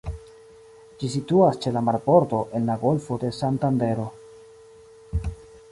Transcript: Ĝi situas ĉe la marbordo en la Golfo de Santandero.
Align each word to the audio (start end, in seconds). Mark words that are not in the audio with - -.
Ĝi 1.01 1.09
situas 1.15 1.59
ĉe 1.65 1.73
la 1.75 1.83
marbordo 1.89 2.41
en 2.61 2.65
la 2.71 2.79
Golfo 2.85 3.19
de 3.25 3.33
Santandero. 3.43 4.09